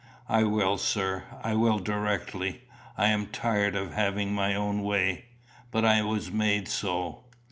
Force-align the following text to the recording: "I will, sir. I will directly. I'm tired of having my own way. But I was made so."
"I 0.27 0.41
will, 0.45 0.79
sir. 0.79 1.25
I 1.43 1.53
will 1.53 1.77
directly. 1.77 2.63
I'm 2.97 3.27
tired 3.27 3.75
of 3.75 3.93
having 3.93 4.33
my 4.33 4.55
own 4.55 4.81
way. 4.81 5.25
But 5.69 5.85
I 5.85 6.01
was 6.01 6.31
made 6.31 6.67
so." 6.67 7.25